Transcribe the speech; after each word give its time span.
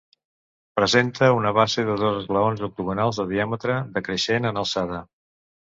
Presenta 0.79 1.27
una 1.41 1.51
base 1.57 1.85
de 1.91 1.99
dos 2.03 2.17
esglaons 2.23 2.65
octogonals 2.71 3.21
de 3.23 3.29
diàmetre 3.35 3.79
decreixent 4.01 4.53
en 4.53 4.63
alçada. 4.65 5.05